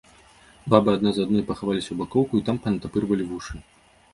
Бабы 0.73 0.89
адна 0.97 1.09
за 1.17 1.21
адной 1.29 1.43
пахаваліся 1.49 1.85
ў 1.91 1.99
бакоўку 2.01 2.33
і 2.41 2.45
там 2.49 2.57
панатапырвалі 2.65 3.23
вушы. 3.35 3.55